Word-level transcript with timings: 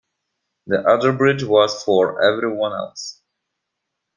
The 0.65 0.79
other 0.79 1.13
bridge 1.13 1.43
was 1.43 1.83
for 1.83 2.23
everyone 2.23 2.71
else. 2.73 3.21